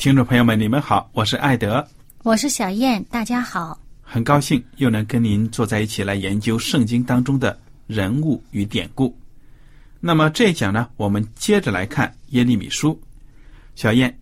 [0.00, 1.86] 听众朋友们，你们好，我是艾德，
[2.22, 7.54] 我是小燕，大家好，很高兴又能跟您坐在一起来研究圣经当中的
[7.86, 9.14] 人物与典故。
[10.00, 12.98] 那么这一讲呢，我们接着来看耶利米书。
[13.74, 14.18] 小燕，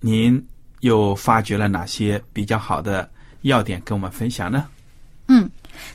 [0.00, 0.44] 您
[0.80, 3.08] 又发掘了哪些比较好的
[3.42, 4.66] 要点跟我们分享呢？
[5.28, 5.48] 嗯，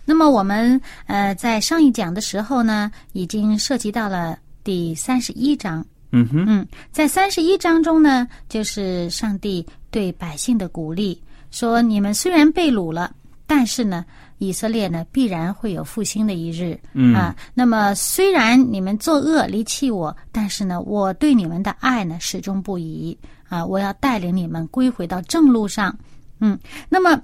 [0.06, 5.86] 那么我们呃在上一讲的时候呢，已经涉及到了第三十一章。
[6.12, 11.22] 嗯哼，嗯，在三十一章中呢，就是上帝对百姓的鼓励，
[11.52, 13.14] 说你们虽然被掳了，
[13.46, 14.06] 但是呢，
[14.38, 16.80] 以色列呢必然会有复兴的一日。
[16.94, 23.18] 嗯啊，那么虽然你们作恶离弃我，但是呢，我对你们的爱呢始终不移
[23.50, 25.94] 啊，我要带领你们归回到正路上。
[26.40, 27.22] 嗯，那么，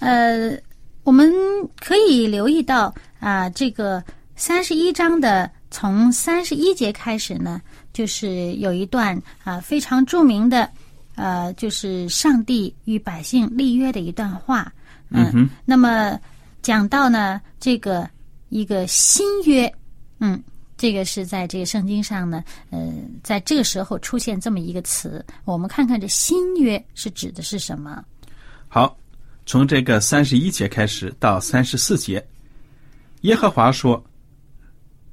[0.00, 0.58] 呃，
[1.04, 1.32] 我们
[1.78, 4.02] 可以留意到啊，这个
[4.34, 5.48] 三十一章的。
[5.78, 7.60] 从三十一节开始呢，
[7.92, 10.66] 就是有一段啊非常著名的，
[11.16, 14.72] 呃，就是上帝与百姓立约的一段话。
[15.10, 16.18] 嗯那么
[16.62, 18.08] 讲到呢，这个
[18.48, 19.70] 一个新约，
[20.18, 20.42] 嗯，
[20.78, 22.90] 这个是在这个圣经上呢，呃，
[23.22, 28.02] 在这个时候出现这么一个词，我们看看这新约是指的是什么？
[28.66, 28.96] 好，
[29.44, 32.26] 从这个三十一节开始到三十四节，
[33.20, 34.02] 耶和华说。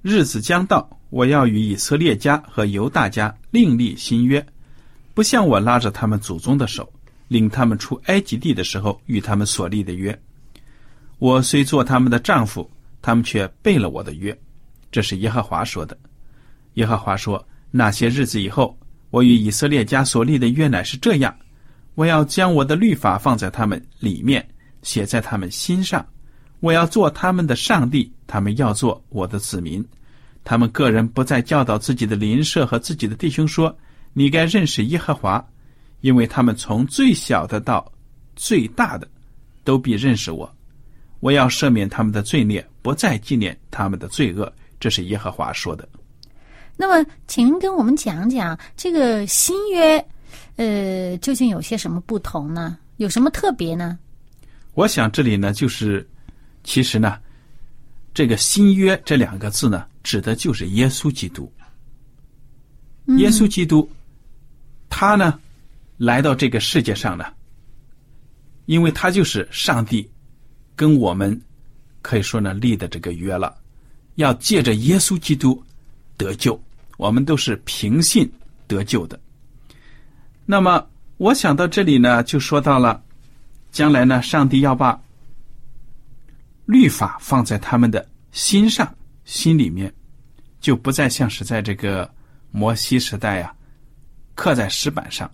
[0.03, 4.45] 日子将到，我要与以色列家和犹大家另立新约，
[5.13, 6.91] 不像我拉着他们祖宗的手，
[7.29, 10.21] 领他们出埃及地的时候与他们所立的约。
[11.19, 12.69] 我虽做他们的丈夫，
[13.01, 14.37] 他们却背了我的约。
[14.91, 15.97] 这是耶和华说的。
[16.73, 18.77] 耶和华说：那些日子以后，
[19.09, 21.33] 我与以色列家所立的约乃是这样：
[21.95, 24.45] 我要将我的律法放在他们里面，
[24.81, 26.05] 写在他们心上。
[26.63, 29.85] 我要做他们的上帝，他们要做我的子民。
[30.45, 33.77] 他们个人不再教导自己的邻舍和自己的弟兄说
[34.13, 35.45] ：“你该认识耶和华，
[35.99, 37.91] 因为他们从最小的到
[38.33, 39.05] 最大的，
[39.65, 40.49] 都必认识我。
[41.19, 45.85] 我要赦免他们的罪孽，不再纪念他们的罪恶。”这是耶和华说的。
[46.77, 50.05] 那么，请您跟我们讲讲这个新约，
[50.55, 52.77] 呃，究竟有些什么不同呢？
[52.95, 53.99] 有什么特别呢？
[54.75, 56.07] 我想这里呢，就是。
[56.63, 57.19] 其实呢，
[58.13, 61.51] 这个“新约”这两个字呢，指的就是耶稣基督。
[63.17, 63.89] 耶稣基督，
[64.89, 65.37] 他呢，
[65.97, 67.25] 来到这个世界上呢，
[68.65, 70.09] 因为他就是上帝
[70.73, 71.39] 跟我们
[72.01, 73.53] 可以说呢立的这个约了，
[74.15, 75.61] 要借着耶稣基督
[76.15, 76.57] 得救，
[76.97, 78.31] 我们都是凭信
[78.67, 79.19] 得救的。
[80.45, 83.03] 那么，我想到这里呢，就说到了
[83.69, 85.02] 将来呢，上帝要把。
[86.65, 88.95] 律法放在他们的心上、
[89.25, 89.93] 心里面，
[90.59, 92.09] 就不再像是在这个
[92.51, 93.53] 摩西时代啊，
[94.33, 95.29] 刻在石板上。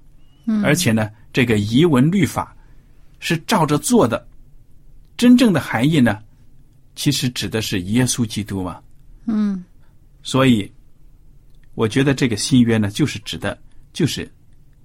[0.46, 2.56] 嗯，而且呢，这个遗文律法
[3.20, 4.28] 是照着做的。
[5.16, 6.20] 真正的含义呢，
[6.96, 8.82] 其实指的是耶稣基督嘛。
[9.28, 9.64] 嗯，
[10.24, 10.72] 所以
[11.76, 13.56] 我觉得这个新约呢，就是指的，
[13.94, 14.30] 就是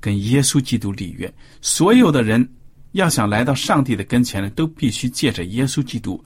[0.01, 1.33] 跟耶稣基督立约。
[1.63, 2.47] 所有的人
[2.93, 6.23] 要想来到上帝的跟前呢，都必须借着耶稣基督。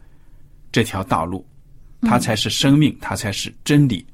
[0.71, 1.45] 这条道路，
[2.03, 4.05] 它才是生命，它才是真理，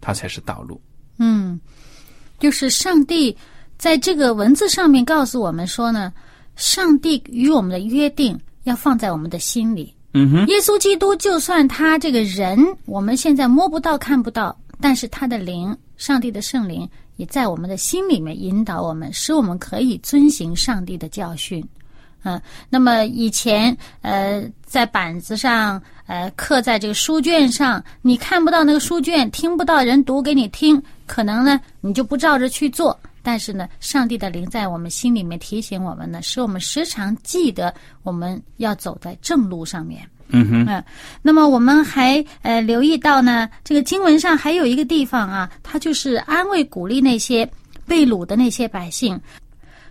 [0.00, 0.80] 它才是道路。
[1.18, 1.58] 嗯，
[2.38, 3.36] 就是上帝
[3.78, 6.12] 在这个文字上面告诉我们说呢，
[6.56, 9.94] 上帝与我们的约定要放在我们的心里。
[10.12, 21.66] 嗯哼，耶稣基督就算他这个人我们现在摸不到看不到，但是他的灵，上帝的圣灵也在我们的心里面引导我们，使我们可以遵行上帝的教训。
[22.24, 32.98] 嗯，那么以前呃，在板子上呃刻在这个书卷上，你看不到那个书卷，听不到人读给你听，可能呢你就不照着去做。
[33.22, 37.72] 但是呢，上帝的灵在我们心里面提醒我们呢，使我们时常记得
[38.02, 40.06] 我们要走在正路上面。
[40.28, 40.84] 嗯哼，嗯，
[41.22, 47.48] 那么我们还呃留意到呢，这个经文上还有一个地方啊，它就是安慰鼓励那些
[47.86, 49.18] 被掳的那些百姓，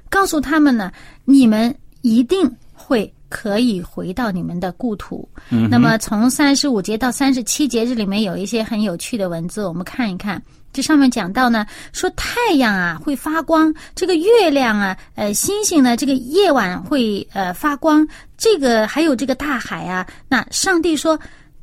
[0.09, 0.91] 告诉他们呢，
[1.25, 5.27] 你们一定会可以回到你们的故土。
[5.49, 10.39] 嗯那么从三十五节到三十七节，这里面有一些很有趣的文字，我们看一看。
[10.71, 18.07] 这上面讲到呢，说太阳啊会发光，这个月亮啊，呃，星星呢，这个夜晚会呃发光，
[18.37, 20.05] 这个还有这个大海啊。
[20.27, 21.17] 那上帝说，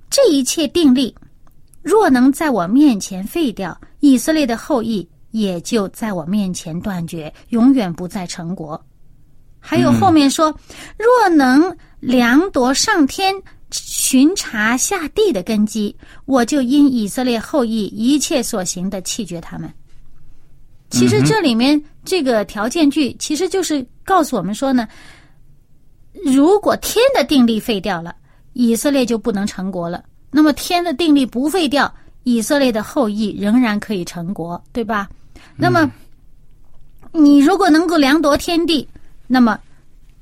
[0.09, 1.13] 这一切定力，
[1.83, 8.81] 若能在我面前废掉，以色列的后裔也就在我面前断绝，永远不再成国。
[9.61, 10.53] 还有后面说，
[10.97, 13.35] 若能量夺上天。
[13.73, 19.73] 巡查下地的根基，我就因以色列后裔一切所行的弃绝他们。
[20.91, 24.89] 其实这里面这个条件句，其实就是告诉我们说呢，
[26.25, 28.13] 如果天的定力废掉了，
[28.55, 30.03] 以色列就不能成国了。
[30.33, 35.09] 那么天的定力不废掉，以色列的后裔仍然可以成国，对吧？
[35.55, 35.89] 那么
[37.13, 38.89] 你如果能够量夺天地，
[39.33, 39.57] 那么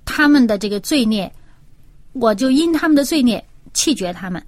[0.05, 1.33] 他们的这个罪孽。
[2.15, 3.45] 我就因他们的罪孽
[3.75, 4.43] 弃绝他们，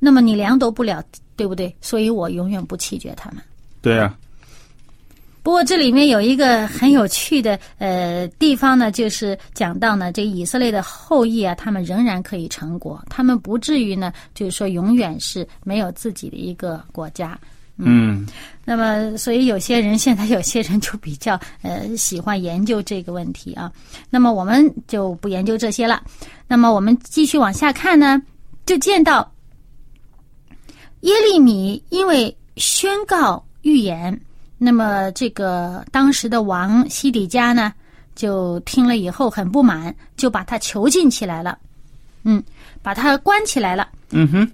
[0.00, 1.00] 那么你量夺不了，
[1.36, 1.72] 对不对？
[1.80, 3.40] 所以我永远不弃绝他们。
[3.80, 4.18] 对啊，
[5.44, 17.38] 不过这里面有一个很有趣的呃地方呢，就是讲到呢，这以色列的后裔啊，他们仍然可以成国，他们不至于呢，就是说永远是没有自己的一个国家。
[17.76, 18.24] 嗯，
[18.64, 23.70] 那么，所以有些人现在有些人就比较呃喜欢研究这个问题啊。
[24.08, 26.00] 那么我们就不研究这些了。
[26.46, 28.22] 那么我们继续往下看呢，
[28.64, 29.28] 就见到
[31.00, 34.20] 耶利米因为宣告预言，
[34.56, 37.74] 那么这个当时的王西底家呢，
[38.14, 41.58] 就听了以后很不满，就把他囚禁起来了，
[42.22, 42.40] 嗯，
[42.82, 43.88] 把他关起来了。
[44.10, 44.48] 嗯哼，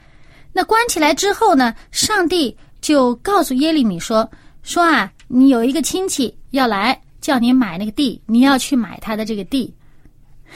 [0.55, 2.57] 那关起来之后呢，上帝。
[2.81, 4.29] 就告诉耶利米说
[4.62, 9.73] ：“说啊，你有一个亲戚要来，叫你买那个地，你要去买他的这个地。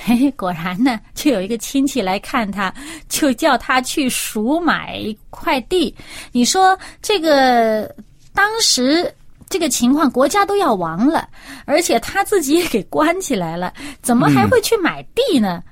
[0.05, 2.75] 嘿 嘿，果然呢，就有一个亲戚来看他，
[3.09, 5.95] 就叫他去赎买一块地。
[6.33, 7.95] 你说这个
[8.35, 9.15] 当时
[9.49, 11.29] 这个情况，国家都要亡了，
[11.65, 13.73] 而且他自己也给关起来了，
[14.03, 15.63] 怎么还会去买地呢？”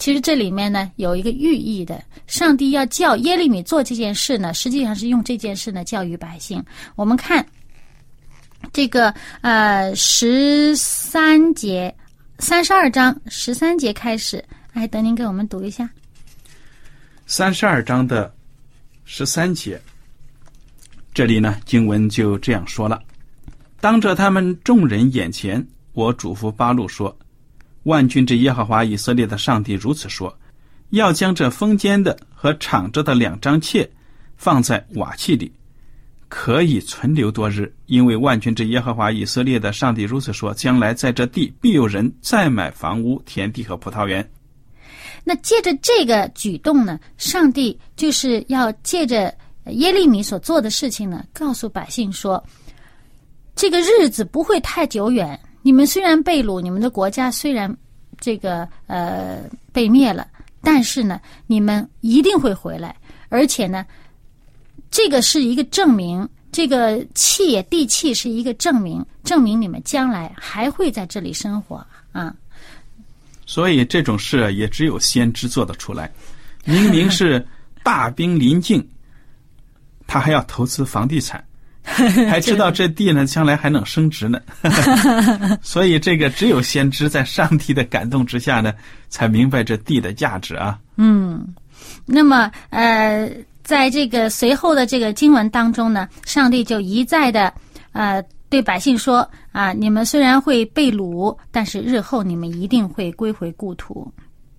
[0.00, 6.64] 其实这里面呢有一个寓意的，上帝要叫耶利米做这件事呢，实际上是用这件事呢教育百姓。
[6.96, 7.46] 我们看
[8.72, 11.94] 这个呃十三节
[12.38, 14.42] 三十二章十三节开始，
[14.72, 15.88] 哎，等您给我们读一下。
[17.26, 18.34] 三十二章的
[19.04, 19.78] 十三节，
[21.12, 22.98] 这里呢经文就这样说了：
[23.82, 27.14] 当着他们众人眼前，我嘱咐巴路说。
[27.84, 30.36] 万军之耶和华以色列的上帝如此说：
[30.90, 33.88] 要将这封间的和敞着的两张切
[34.36, 35.50] 放在瓦器里，
[36.28, 37.72] 可以存留多日。
[37.86, 44.28] 因为万军之耶和华以色列的上帝如此说：将来在这地必有人再买房屋、田地和葡萄园。
[45.24, 49.34] 那借着这个举动呢，上帝就是要借着
[49.66, 52.42] 耶利米所做的事情呢，告诉百姓说，
[53.54, 55.38] 这个日子不会太久远。
[55.62, 57.74] 你们虽然被掳，你们的国家虽然
[58.18, 60.26] 这个呃被灭了，
[60.62, 62.96] 但是呢，你们一定会回来，
[63.28, 63.84] 而且呢，
[64.90, 72.34] 这个是一个证明，这个气地气是一个证明，证明你们将来还会在这里生活啊。
[73.46, 76.10] 所以这种事也只有先知做得出来。
[76.64, 77.44] 明明是
[77.82, 78.86] 大兵临境，
[80.06, 81.42] 他还要投资房地产。
[82.28, 84.40] 还知道这地呢，将来还能升值呢，
[85.62, 88.72] 所以这个只有先知在上帝的感动之下呢，
[89.08, 90.78] 才明白这地的价值啊。
[90.96, 91.46] 嗯，
[92.06, 93.30] 那么呃，
[93.62, 97.52] 在这个随后的这个经文当中呢，上帝就一再的
[97.92, 104.12] 呃对百姓说啊，你们虽然会被掳，但是日后你们一定会归回故土。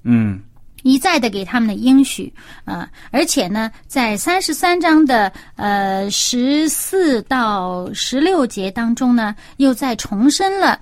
[0.04, 0.42] 嗯，
[0.84, 2.34] 一再的给他们的应许
[2.66, 10.80] 啊，而且呢，在三十三章的呃十四到十六节当中呢，又再重申了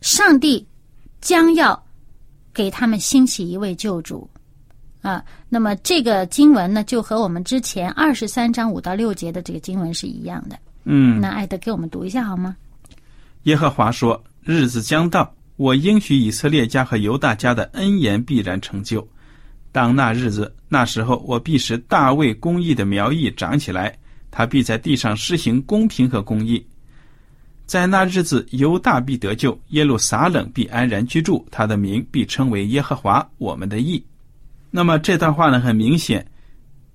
[0.00, 0.66] 上帝
[1.20, 1.80] 将要
[2.54, 4.28] 给他们兴起一位救主
[5.02, 5.22] 啊。
[5.48, 10.58] 那么这个经文呢，就和我们之前二十三章五到六节的这个经文是一样的。
[10.84, 12.56] 嗯，那艾德给我们读一下好吗？
[13.42, 19.06] 耶和华说：“日子将到。”我应许以色列家和犹大家的恩言必然成就。
[19.70, 23.96] 当那日子，那时候，我必使大卫公义的苗裔长起来，
[24.30, 26.64] 他必在地上施行公平和公义。
[27.64, 34.04] 在那日子，犹大必得救，耶路撒冷必安然居住，他的名必称为耶和华我们的义。
[34.70, 36.26] 那么这段话呢，很明显，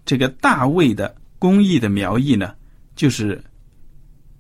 [0.06, 2.54] 这个大卫的公义的苗裔呢，
[2.96, 3.42] 就是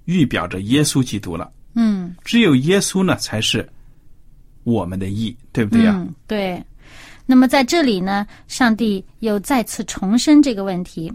[0.06, 1.52] 预表着耶稣基督了。
[1.74, 3.68] 嗯，只有耶稣呢，才是。
[4.68, 5.94] 我们的义，对不对呀？
[5.96, 6.62] 嗯，对。
[7.26, 11.12] 那么在这里呢，上帝又再次重申这个问题，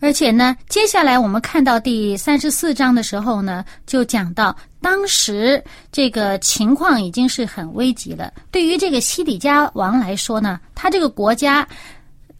[0.00, 8.30] 而且呢，接下来我们看到第三十四章的时候呢，就讲到当时这个情况已经是很危急了。
[8.50, 11.66] 对于这个西底家王来说呢，他这个国家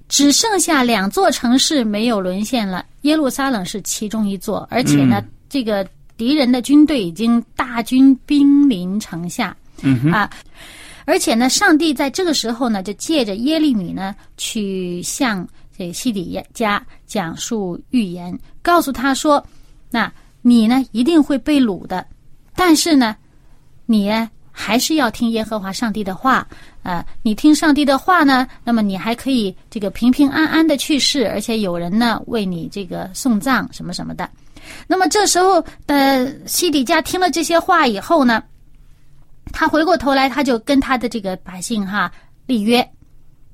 [0.09, 5.87] 只剩下两座城市没有沦陷了，耶路撒冷是其中一座，而且呢，这个
[6.19, 9.57] 敌人的军队已经大军兵临城下。
[9.83, 10.31] 嗯啊，
[11.05, 15.47] 而且呢，上帝在这个时候呢，就借着耶利米呢，去向
[15.77, 19.45] 这西底家讲述预言，告诉他说
[19.91, 22.07] ：“那你呢，一定会被掳的，
[22.55, 23.17] 但是呢，
[23.87, 24.11] 你
[24.53, 26.47] 还是要听耶和华上帝的话
[26.83, 27.05] 啊！
[27.23, 34.29] 你听上帝的话呢，那么你还可以这个平平安安的去世，而且有人呢为你这个送葬什么什么的。
[34.87, 38.43] 那么这时候的西底家听了这些话以后呢？”
[39.53, 42.11] 他回过头来，他就跟他的这个百姓哈
[42.47, 42.89] 立约，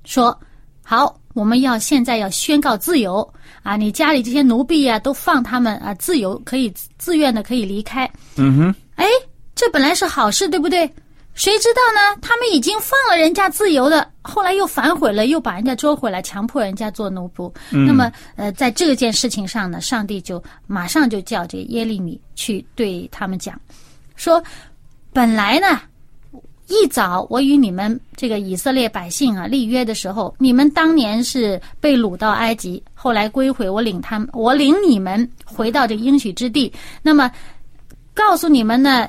[0.05, 0.39] 说
[0.85, 3.29] ：“好，我们要现在要宣告自由
[3.63, 3.77] 啊！
[3.77, 9.07] 你家里这些奴婢啊，都放他们啊自由，可以自愿的可以离开。”嗯哼，哎，
[9.55, 10.91] 这本来是好事，对不对？
[11.35, 12.19] 谁知道呢？
[12.23, 17.53] 他们已经放了人家自由的，后来又反悔了，又把人家捉回来，强迫人家做奴仆。
[17.71, 23.61] 那么，呃，在这件事情上呢，上帝就马上就叫这耶利米去对他们讲，
[24.15, 24.43] 说。
[25.17, 25.81] 本来呢，
[26.67, 36.71] 一早我与你们这个以色列百姓啊立约的时候，你们当年是被掳到埃及，后来归回，我领他们，我领你们回到这应许之地。
[37.01, 37.33] 那么，
[38.13, 39.09] 告诉你们呢，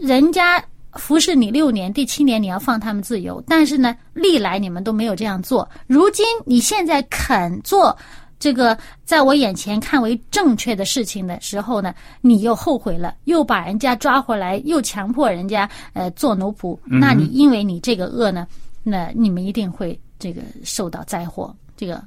[0.00, 3.44] 人家服侍你六年，第七年你要放他们自由。
[3.46, 5.68] 但是呢，历来你们都没有这样做。
[5.86, 7.94] 如今你现在肯做。
[8.38, 16.78] 这个在我眼前看为正确的事情的时候呢，你又后悔了，又把人家抓回来，又强迫人家呃做奴仆。
[16.84, 18.46] 那你因为你这个恶呢，
[18.82, 22.02] 那你们一定会这个受到灾祸，这个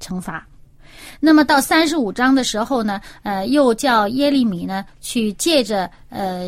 [0.00, 0.46] 惩罚。
[1.20, 6.46] 那么到三十五章的时候呢，呃，又叫耶利米呢去借着呃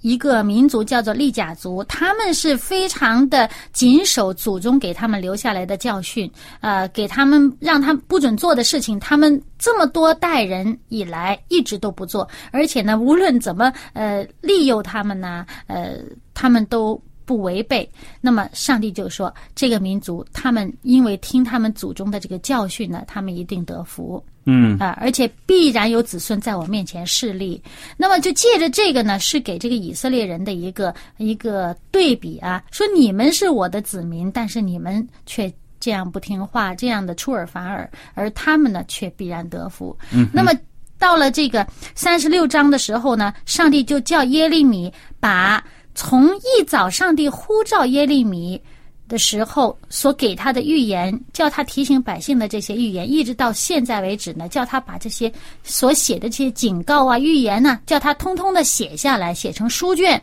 [0.00, 6.30] 一个民族叫做利甲族，他们是非常的谨守祖宗给他们留下来的教训，
[6.60, 15.96] 呃，给他们让他们不准做的事情，他们这么多代人以来一直都不做，而且呢，无论怎么呃利诱他们呢，呃，
[16.34, 17.00] 他们都。
[17.30, 17.88] 不违背，
[18.20, 24.20] 那么上帝就说：“这个民族，他们因为听他们祖宗的这个教训呢，他们一定得福。
[24.46, 27.62] 嗯啊，而且必然有子孙在我面前势力。
[27.96, 39.96] 那么就借着这个呢，是给这个以色列人的一个一个对比啊，说你们是我的子民，但是你们却这样不听话，这样的出尔反尔，而他们呢，却必然得福。
[40.12, 40.50] 嗯，那么
[40.98, 45.62] 到了这个三十六章的时候呢，上帝就叫耶利米把。
[45.94, 48.60] 从一早上帝呼召耶利米
[49.08, 55.32] 的时候所给他的预言，叫他提醒百姓的这些预言，一直到现在为止呢，叫他把这些
[55.64, 60.22] 所写的这些警告啊、预言呢，叫他通通的写下来，写成书卷。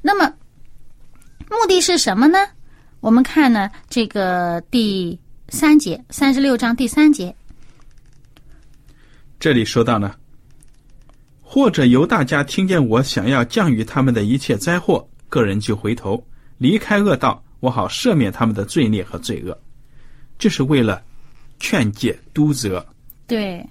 [0.00, 0.32] 那么
[1.48, 2.38] 目的是什么呢？
[3.00, 7.34] 我们看呢，这个第三节，三十六章第三节，
[9.40, 10.14] 这里说到呢，
[11.52, 15.04] 或者犹大家听见我想要降于他们的一切灾祸。
[15.28, 16.24] 个人就回头
[16.58, 19.58] 离开恶道，我好赦免他们的罪孽和罪恶，
[20.38, 21.02] 这是为了
[21.58, 22.86] 劝诫督责。
[23.26, 23.68] 对，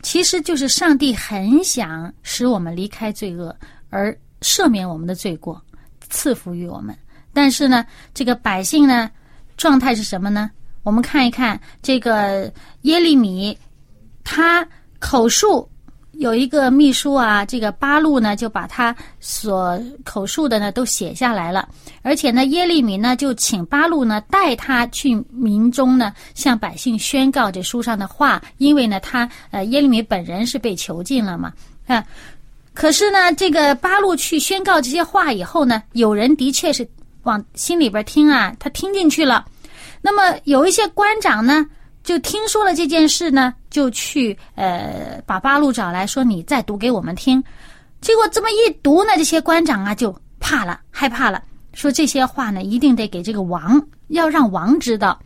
[0.00, 3.52] 其实就是上帝很想使我们离开罪恶，
[3.90, 5.60] 而赦免我们的罪过，
[6.08, 6.96] 赐福于我们。
[7.32, 9.10] 但是呢，这个百姓呢，
[9.56, 10.48] 状态是什么呢？
[10.84, 12.52] 我们看一看这个
[12.82, 13.58] 耶利米，
[14.22, 14.64] 他
[15.00, 15.68] 口述
[16.18, 21.68] 有一个秘书啊，这个巴路呢就把他所口述的呢都写下来了，
[22.02, 31.52] 而且呢耶利米呢就请巴路呢带他去民中呢向百姓宣告这书上的话，因为呢他呃耶利米本人是被囚禁了嘛
[31.86, 32.02] 啊，
[32.72, 36.88] 可是呢这个巴路去宣告这些话以后呢，有人的确是
[37.24, 39.44] 往心里边听啊，他听进去了，
[40.00, 41.66] 那么有一些官长呢。
[42.06, 47.42] 就听说了这件事呢，就去呃把八路找来说，你再读给我们听。
[48.00, 51.42] 结果这么一读呢，这些官长啊就怕了，害怕了，
[51.74, 55.18] 说这些话呢一定得给这个王，要让王知道。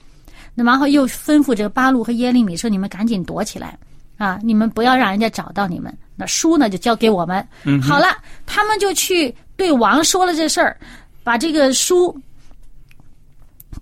[0.54, 3.78] 那然后又吩咐这个八路和耶利米说：“你们赶紧躲起来
[4.16, 5.94] 啊，你们不要让人家找到你们。
[6.16, 7.46] 那书呢就交给我们。”
[7.82, 8.06] 好了，
[8.46, 10.80] 他们就去对王说了这事儿，
[11.22, 12.18] 把这个书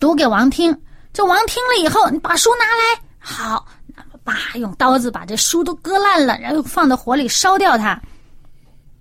[0.00, 0.76] 读给王听。
[1.12, 8.00] 这王听了以后，你把书拿来，好，那把，用刀子把这书都割烂了，然后放到火里烧掉它。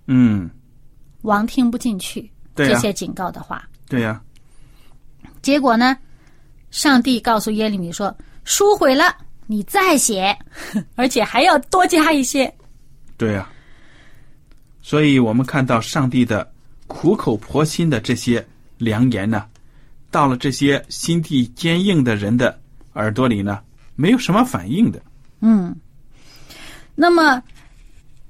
[0.06, 0.50] 嗯，
[1.22, 3.62] 王听不进去这些警告的话。
[3.88, 4.20] 对呀。
[5.42, 5.96] 结果呢，
[6.70, 9.14] 上帝告诉耶利米说：“书毁了，
[9.46, 10.36] 你再写，
[10.96, 12.52] 而且还要多加一些。”
[13.16, 13.48] 对呀。
[14.82, 16.50] 所以我们看到上帝的
[16.86, 18.44] 苦口婆心的这些
[18.78, 19.44] 良言呢。
[20.10, 22.58] 到了这些心地坚硬的人的
[22.94, 23.60] 耳朵里呢，
[23.94, 25.00] 没有什么反应的。
[25.40, 25.74] 嗯，
[26.94, 27.42] 那么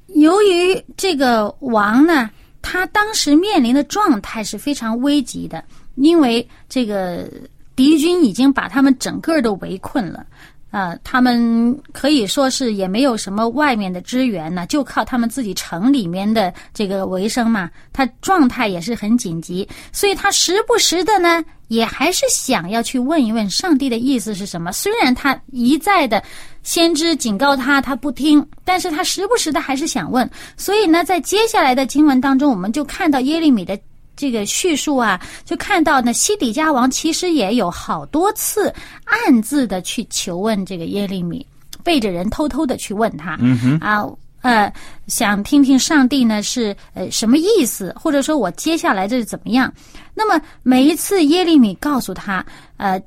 [0.09, 2.29] 由于这个王呢，
[2.61, 5.63] 他当时面临的状态是非常危急的，
[5.95, 7.31] 因为这个
[7.77, 10.27] 敌军已经把他们整个都围困了。
[10.71, 17.71] 啊，他们可以说是也没有什么外面的支援呢，就靠他们自己城里面的这个为生嘛。
[17.93, 24.71] 他状态也是很紧急，所以他时不时的呢，也还是想要去问一问上帝的意思是什么。
[24.73, 26.23] 虽然他一再的
[26.63, 30.29] 先知警告他，他不听，但是他时不时的还是想问。
[30.57, 33.79] 所以呢，在接下来的经文当中，我们就看到耶利米的。
[34.19, 41.47] 这个叙述啊，就看到呢，西底家王其实也有好多次暗自的去求问这个耶利米，
[41.85, 43.39] 背着人偷偷的去问他，
[43.81, 44.05] 啊
[44.41, 44.73] 呃，
[45.07, 49.73] 想听听上帝呢是呃什么意思，或者说我接下来这是怎么样？
[50.15, 52.45] 那么每一次耶利米告诉他，
[52.77, 53.01] 呃，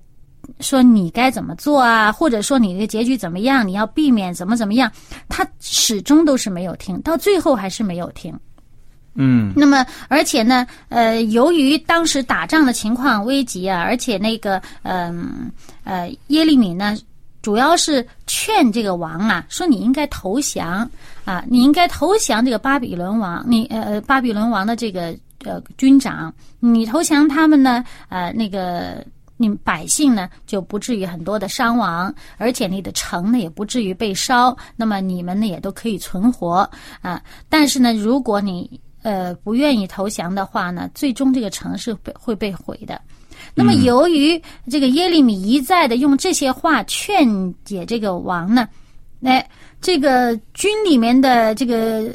[0.59, 4.91] 说你该怎么做啊，或者说你的结局怎么样，你要避免怎么怎么样，
[5.29, 8.33] 他始终都是没有听到，最后还是没有听。
[9.13, 15.51] 嗯，那么而且呢，呃，由于当时打仗的情况危急啊，而且那个，嗯
[15.83, 16.97] 呃，耶利米呢，
[17.41, 20.89] 主要是劝这个王啊，说你应该投降
[21.25, 36.69] 啊，你应该投降这个巴比伦王，你呃巴比伦王的这个呃军长，你投降他们呢，呃那个你百姓呢就不至于很多的伤亡，而且你的城呢也不至于被烧，那么你们呢也都可以存活
[37.01, 37.21] 啊。
[37.49, 43.01] 但是呢，如果你呃，不愿意投降的话呢，最终这个城市被会被毁的。
[43.55, 47.27] 那么，由于这个耶利米一再的用这些话劝
[47.63, 48.69] 解这个王呢，
[49.23, 49.49] 哎，
[49.81, 52.13] 这个军里面的这个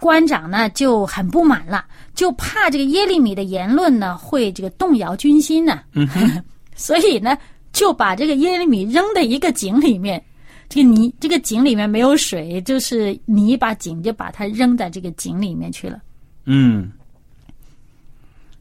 [0.00, 5.80] 官长呢就很不满了，就怕这个耶利米的言论呢会这个动摇军心呢，
[6.74, 7.36] 所以呢
[7.72, 10.22] 就把这个耶利米扔在一个井里面。
[10.68, 15.98] 这个泥，这个井里面没有水，就是泥把井就把它扔在这个井里面去了。
[16.44, 16.92] 嗯，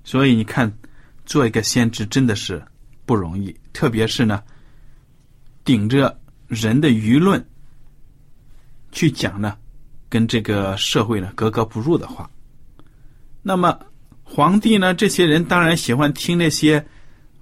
[0.06, 0.72] 所以你看，
[1.26, 2.64] 做一个先知真的是
[3.06, 4.42] 不容易，特别是呢，
[5.66, 6.18] 顶着
[6.48, 7.46] 人的舆论
[8.94, 9.58] 去讲呢，
[10.08, 12.30] 跟这个社会呢格格不入的话。
[13.42, 13.78] 那么
[14.24, 16.78] 皇帝呢，这些人当然喜欢听那些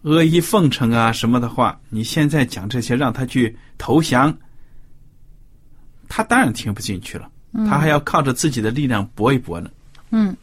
[0.02, 1.80] 阿谀奉承啊什么的话。
[1.90, 4.36] 你现在讲这些，让他去投降。
[6.10, 7.30] 他当然听不进去了，
[7.68, 9.70] 他还要靠着自己的力量搏一搏呢。
[10.12, 10.36] 嗯，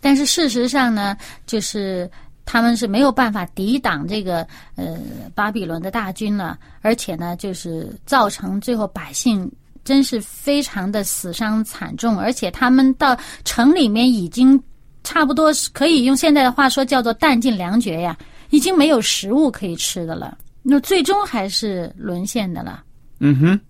[0.00, 2.10] 但是事实上呢，就是
[2.44, 4.98] 他们是没有办法抵挡这个呃
[5.34, 9.50] 巴比伦的大军了，而且呢，就是造成最后百姓
[9.84, 14.60] 真是非常的死伤惨重，而且他们到城里面已经
[15.04, 18.16] 差不多可以用现在的话说叫做弹尽粮绝呀，
[18.50, 22.82] 已经没有食物可以吃的了，那最终还是沦陷的了。
[23.20, 23.60] 嗯哼。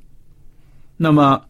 [1.03, 1.41] 那么，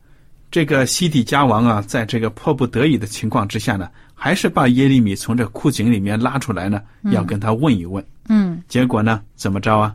[0.49, 8.05] 这个西底家王啊，在这个迫不得已的情况之下呢，还是把耶利米从这枯井里面拉出来呢，要跟他问一问。
[8.29, 8.63] 嗯。
[8.69, 9.93] 结果呢，怎么着啊？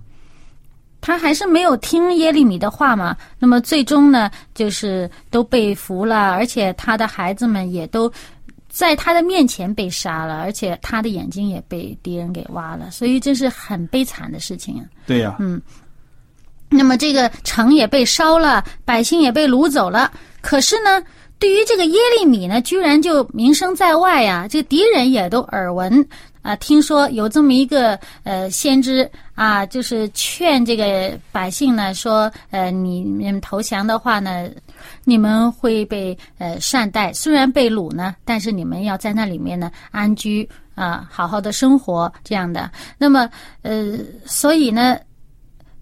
[1.00, 3.16] 他还是没有听耶利米的话嘛。
[3.40, 8.12] 那么最终呢，就是都被俘了，而且他的孩子们也都
[8.68, 12.92] 在他的面前被杀了，而且他的眼睛也被敌人给挖了。
[12.92, 14.84] 所以这是很悲惨的事情啊。
[15.08, 15.38] 对呀。
[15.40, 15.62] 嗯。
[16.70, 20.12] 那么这个城也被烧了，百姓也被掳走了。
[20.42, 21.02] 可是呢，
[21.40, 26.06] 对于这个耶利米呢，居然就名声在外呀，这个敌人也都耳闻
[26.42, 26.56] 啊。
[26.58, 34.50] 听说有这么一个呃先知啊，就是劝这个百姓呢，说呃你们投降的话呢，
[35.04, 42.72] 你们会被呃善待，虽然被掳呢，但是你们要在那里面呢安居啊，好好的生活这样的。
[42.98, 43.30] 那么
[43.62, 44.98] 呃，所以呢，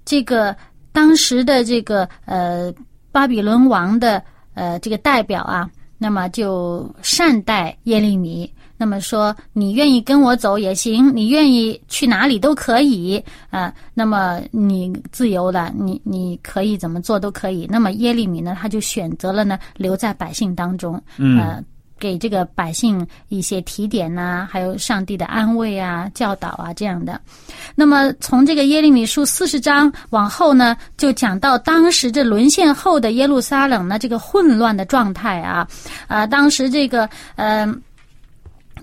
[0.06, 0.56] 这个
[0.94, 2.74] 当时的这个呃
[3.12, 4.24] 巴比伦王的。
[4.56, 8.48] 呃，这个代表啊，那么就善待耶利米。
[8.78, 13.74] 那么说，你愿意跟我走也行，你愿意去哪里都可以啊。
[13.96, 17.68] 那么你自由的，你你可以怎么做都可以。
[17.68, 21.66] 那么耶利米呢，他就选择了呢，留在百姓当中，嗯。
[22.00, 27.20] 给这个百姓一些提点呐，还有上帝的安慰啊、教导啊这样的。
[27.76, 35.68] 那么从这个耶利米书四十章往后呢，就讲到当时这沦陷后的耶路撒冷呢这个混乱的状态啊，
[36.08, 37.68] 啊，当时这个呃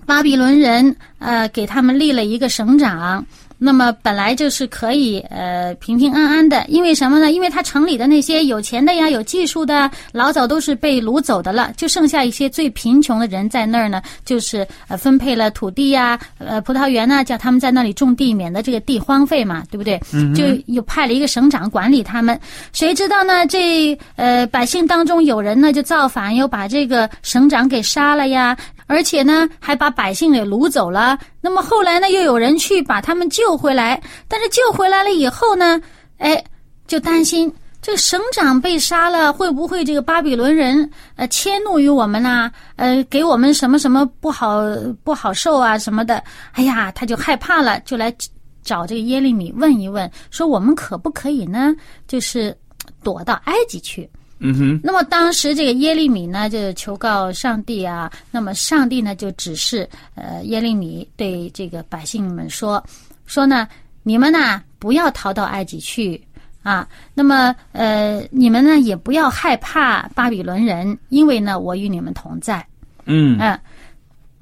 [0.05, 3.25] 巴比伦人呃给他们立了一个省长。
[3.63, 7.31] 那么本来就是可以呃平平安安的，因为什么呢？
[7.31, 20.01] 因为他城里的那些有钱的呀、有技术的，老早都是被掳走的了，就剩下一些最贫穷的人在那儿呢，就是呃分配了土地呀、呃葡萄园呢，叫他们在那里种地，免得这个地荒废嘛，对不对？
[20.33, 22.39] 就又派了一个省长管理他们。
[22.73, 23.45] 谁知道呢？
[23.45, 28.57] 这呃百姓当中有人呢就造反，又把这个省长给杀了呀。
[28.91, 31.17] 而且呢，还把百姓给掳走了。
[31.39, 34.01] 那么后来呢，又有人去把他们救回来。
[34.27, 35.81] 但是救回来了以后呢，
[36.17, 36.43] 哎，
[36.87, 37.49] 就担心
[37.81, 42.51] 这个省长被杀了，会不会这个巴比伦人呃迁怒于我们呐？
[42.75, 44.59] 呃，给我们什么什么不好
[45.05, 46.21] 不好受啊什么的？
[46.51, 48.13] 哎呀，他就害怕了，就来
[48.61, 51.73] 找这个耶利米问一问，说我们可不可以呢？
[52.09, 52.53] 就是
[53.01, 54.09] 躲到埃及去。
[54.43, 58.11] 嗯哼，那么当时这个耶利米呢，就求告上帝啊。
[58.31, 62.83] 那么上帝呢，就指示呃耶利米对这个百姓们说，
[63.27, 63.67] 说呢，
[64.01, 66.19] 你们呢不要逃到埃及去
[66.63, 66.89] 啊。
[67.13, 72.65] 那么呃，你们呢也不要害怕巴比伦人，因为呢我与你们同在。
[73.05, 73.59] 嗯嗯，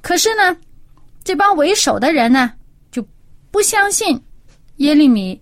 [0.01, 0.55] 可是呢，
[1.25, 2.53] 这帮为首的人呢
[2.89, 3.05] 就
[3.51, 4.17] 不相信
[4.77, 5.37] 耶利米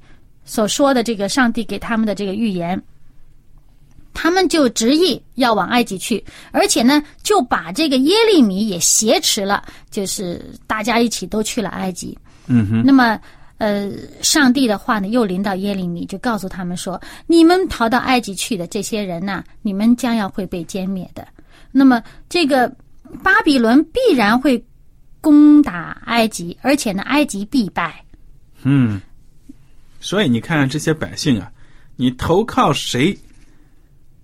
[0.46, 2.82] 所说的这个上帝给他们的这个预言。
[4.19, 12.17] 他们就执意要往埃及去，而且呢，就把这个耶利米也挟持了，就是大家一起都去了埃及。
[12.47, 12.84] 嗯哼。
[12.84, 13.19] 那么，
[13.60, 13.91] 呃，
[14.23, 21.27] 上帝的话呢，又临到耶利米，就告诉他们说：“你们逃到埃及去的这些人呐，你们将要会被歼灭的。
[21.71, 22.67] 那么，这个
[23.21, 24.65] 巴比伦必然会
[25.21, 28.03] 攻打埃及，而且呢，埃及必败。”
[28.65, 28.99] 嗯。
[29.99, 31.51] 所以你看这些百姓啊，
[31.95, 33.15] 你投靠谁？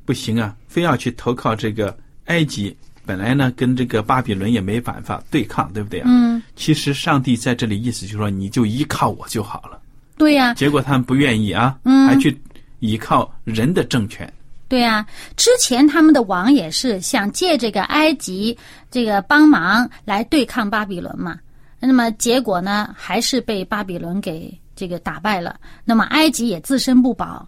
[0.06, 2.76] 不行啊，非要去投靠这个埃及。
[3.06, 6.06] 本来呢，跟这个巴比伦也没办法对抗，对不对啊？
[6.10, 6.42] 嗯。
[6.56, 9.80] 其实上帝在这里意思就是说，你就依靠我就好了。
[10.18, 10.54] 对呀。
[10.54, 12.40] 结果他们不愿意啊，嗯，还去
[12.80, 14.32] 依靠人的政权。
[14.70, 18.58] 对呀，之前他们的王也是想借这个埃及
[18.90, 21.38] 这个帮忙来对抗巴比伦嘛。
[21.82, 25.60] 那么结果呢，还是被巴比伦给这个打败了。
[25.84, 27.46] 那么埃及也自身不保。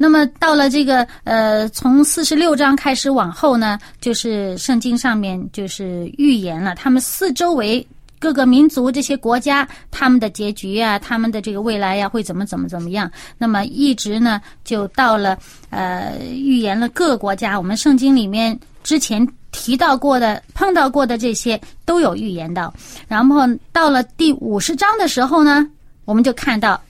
[0.00, 7.84] 那么到了这个呃，从四十六章开始往后呢，就是圣经上面就是预言了他们四周围
[8.20, 13.10] 各个民族这些国家他们的结局啊，他们的这个未来呀会怎么怎么怎么样。
[13.38, 15.36] 那么一直呢就到了
[15.70, 22.72] 呃预言了各个国家，我们圣经里面之前提到过的、碰到过的这些都有预言到。
[23.08, 23.40] 然后
[23.72, 25.68] 到了第五十章的时候呢，
[26.04, 26.80] 我们就看到。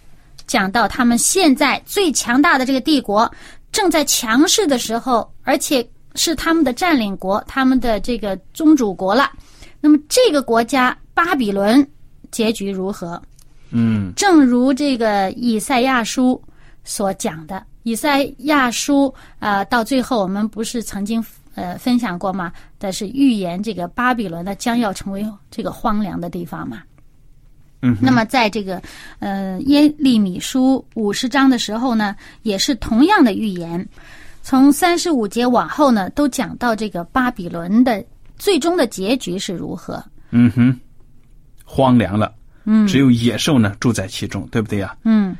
[0.48, 3.30] 讲到他们现在最强大的这个帝国
[3.70, 9.30] 正在强势的时候，而且是他们的占领国，他们的这个宗主国了。
[9.80, 11.87] 那么这个国家巴比伦
[12.32, 13.22] 结局如何？
[13.70, 16.42] 嗯，正如这个以赛亚书
[16.82, 21.22] 所讲的，以赛亚书啊，到最后我们不是曾经
[21.54, 22.50] 呃分享过吗？
[22.78, 26.82] 但是预言这个巴比伦呢将要成为这个荒凉的地方嘛。
[27.80, 28.82] 嗯，那么在这个
[29.20, 33.88] 呃耶利米书五十章的时候呢，也是同样的预言，
[34.42, 38.04] 从三十五节往后呢，都讲到这个巴比伦的
[38.36, 40.04] 最终的结局是如何。
[40.30, 40.76] 嗯哼，
[41.64, 44.96] 荒凉了，嗯，只有野兽呢住在其中，对不对呀？
[45.04, 45.36] 嗯，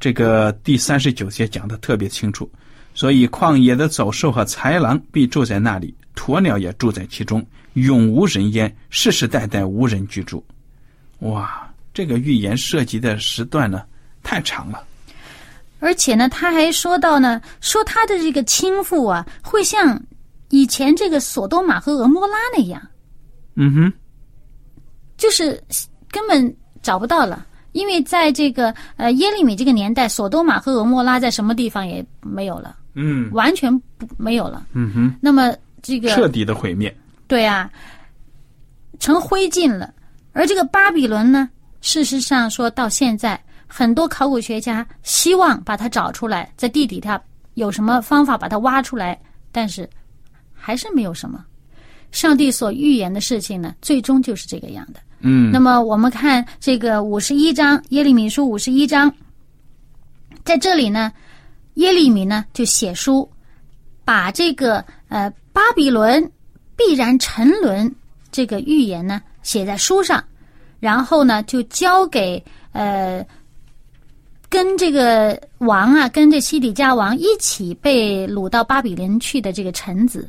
[0.00, 2.50] 这个第三十九节讲的特别清楚，
[2.94, 10.42] 所以旷野的走兽和豺狼必住在那里，鸵鸟也住在其中，永无人烟，世世代代无人居住。
[11.18, 11.68] 哇！
[11.94, 13.82] 这个预言涉及的时段呢，
[14.22, 14.82] 太长了，
[15.80, 20.00] 而且呢，他还说到呢，说他的这个亲父啊，会像
[20.50, 22.80] 以前这个索多玛和俄摩拉那样，
[23.56, 23.92] 嗯哼，
[25.16, 25.62] 就是
[26.10, 27.46] 根本找不到了。
[27.72, 34.66] 因为在这个呃耶利米这个年代，索多玛和俄摩拉在什么地方也没有了，嗯完全不没有了。
[34.74, 36.94] 嗯哼，那么这个彻底的毁灭。
[37.26, 37.70] 对啊，
[38.98, 39.92] 成灰烬了。
[40.34, 41.48] 而这个巴比伦呢，
[41.82, 47.20] 事实上说到现在，很多考古学家希望把它找出来，在地底下
[47.54, 49.88] 有什么方法把它挖出来，但是
[50.54, 51.44] 还是没有什么。
[52.12, 55.00] 上帝所预言的事情呢，最终就是这个样的。
[55.24, 59.12] 嗯那么我们看这个五十一章耶利米书五十一章，
[60.44, 61.12] 在这里呢，
[61.74, 63.28] 耶利米呢就写书，
[64.04, 66.30] 把这个呃巴比伦
[66.76, 67.92] 必然沉沦
[68.30, 70.22] 这个预言呢写在书上，
[70.82, 72.42] 然后呢就交给
[72.72, 73.24] 呃
[74.48, 80.28] 跟这个王啊，跟这西底家王一起被掳到巴比伦去的这个臣子，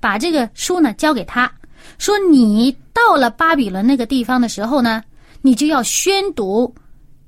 [0.00, 1.50] 把这个书呢交给他，
[1.96, 5.02] 说你到了巴比伦那个地方的时候呢，
[5.40, 6.72] 你就要宣读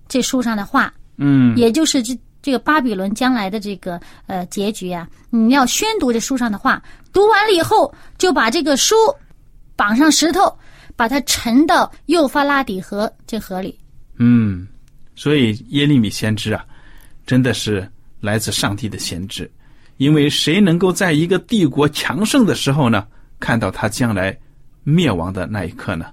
[0.06, 1.56] 这书上的话，嗯。
[1.56, 8.94] 也就是这这个巴比伦将来的这个呃结局啊，你要宣读这书上的话，读完了以后，就把这个书
[9.74, 10.54] 绑上石头，
[10.96, 13.78] 把它沉到幼发拉底河这河里。
[14.16, 14.66] 嗯，
[15.14, 16.64] 所以耶利米先知啊，
[17.26, 17.88] 真的是
[18.20, 19.48] 来自上帝的先知，
[19.98, 23.06] 因为谁能够在一个帝国强盛的时候呢，
[23.38, 24.36] 看到他将来
[24.82, 26.06] 灭亡的那一刻呢？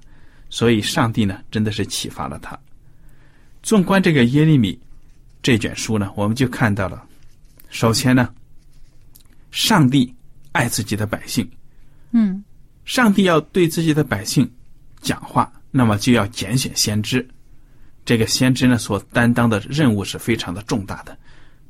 [0.49, 2.59] 所以上帝呢，真的是启发了他。
[3.63, 4.77] 纵观这个耶利米
[5.41, 7.01] 这卷书呢，我们就看到了，
[7.69, 8.29] 首先呢，
[9.51, 10.13] 上帝
[10.51, 11.49] 爱自己的百姓，
[12.11, 12.43] 嗯
[12.85, 14.47] 上帝要对自己的百姓
[15.03, 17.27] 讲话，那么就要拣选先知。
[18.05, 21.15] 这个先知呢，所担当的任务是非常的重大的，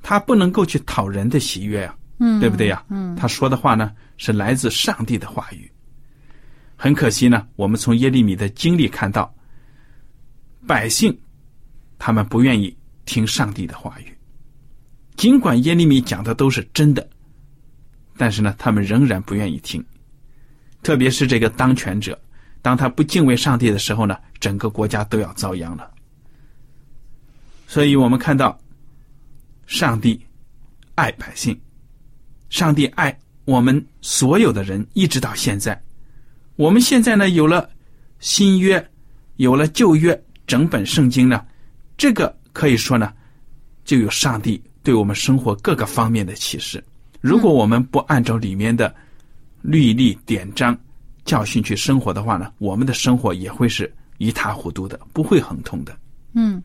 [0.01, 2.83] 他不能够去讨人的喜悦啊，嗯，对不对呀？
[2.89, 5.69] 嗯，他说的话呢，是来自上帝的话语。
[6.75, 9.33] 很可惜呢，我们从耶利米的经历看到，
[10.65, 11.15] 百姓
[11.99, 14.17] 他们不愿意听上帝的话语，
[15.15, 17.07] 尽管耶利米讲的都是真的，
[18.17, 19.83] 但是呢，他们仍然不愿意听。
[20.81, 22.19] 特别是这个当权者，
[22.63, 25.91] 当他不敬畏上帝的时候呢，整个国家都要遭殃了。
[27.67, 28.57] 所以我们看到，
[29.67, 30.19] 上帝
[30.95, 31.59] 爱百姓，
[32.49, 35.79] 上帝爱我们所有的人，一直到现在。
[36.55, 37.69] 我们现在呢，有了
[38.19, 38.89] 新约，
[39.35, 41.45] 有了旧约，整本圣经呢，
[41.97, 43.11] 这个可以说呢，
[43.83, 46.83] 就有上帝对我们生活各个方面的启示。
[47.19, 48.93] 如果我们不按照里面的
[49.61, 50.77] 律例典章
[51.25, 55.95] 教训去生活的话呢，我们的生活也会是一塌糊涂的，不会亨通的。
[56.33, 56.61] 嗯，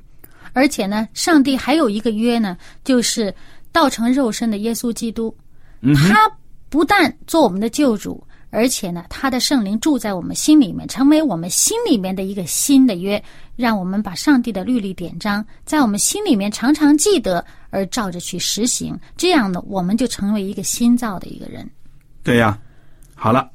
[0.52, 3.34] 而且呢，上帝还有一个约呢，就是
[3.70, 5.34] 道成肉身的耶稣基督，
[5.80, 6.30] 嗯，他
[6.68, 13.22] 不但做我们的救主，而且呢，他的圣灵住在我们心里面，成为我们心里面的一个新的约，
[13.56, 18.98] 让我们把上帝的律例典章在我们心里面常常记得，而照着去实行。
[19.16, 21.68] 这样呢，我们就成为一个新造的一个人。
[22.22, 22.58] 对呀、
[23.14, 23.50] 好了，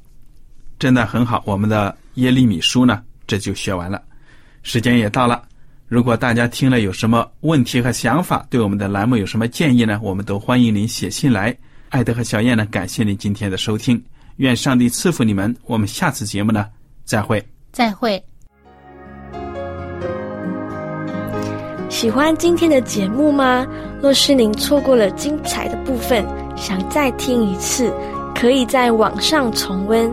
[0.78, 1.42] 真的很好。
[1.46, 4.02] 我们的耶利米书呢，这就学完了，
[4.62, 5.42] 时间也到了。
[5.86, 10.00] 如果大家听了有什么问题和想法，对我们的栏目有什么建议呢？
[10.02, 11.56] 我们都欢迎您写信来。
[11.90, 14.02] 艾德和小燕呢，感谢您今天的收听，
[14.36, 15.54] 愿上帝赐福你们。
[15.66, 16.66] 我们下次节目呢，
[17.04, 17.44] 再会。
[17.70, 18.20] 再会。
[21.88, 23.64] 喜欢今天的节目吗？
[24.02, 27.94] 若是您错过了精彩的部分，想再听一次，
[28.34, 30.12] 可以在网上重温。